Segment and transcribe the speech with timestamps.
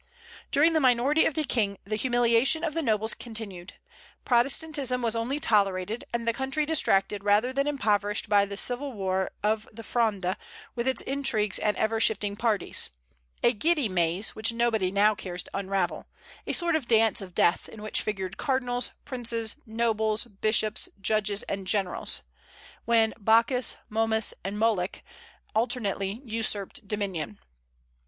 [0.49, 3.75] During the minority of the King the humiliation of the nobles continued.
[4.25, 9.29] Protestantism was only tolerated, and the country distracted rather than impoverished by the civil war
[9.43, 10.35] of the Fronde,
[10.73, 12.89] with its intrigues and ever shifting parties,
[13.43, 16.07] a giddy maze, which nobody now cares to unravel;
[16.47, 21.67] a sort of dance of death, in which figured cardinals, princes, nobles, bishops, judges, and
[21.67, 22.23] generals,
[22.85, 25.03] when "Bacchus, Momus, and Moloch"
[25.53, 27.37] alternately usurped dominion.